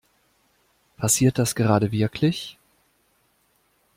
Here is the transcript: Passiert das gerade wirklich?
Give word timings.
Passiert 0.97 1.37
das 1.37 1.53
gerade 1.53 1.91
wirklich? 1.91 2.57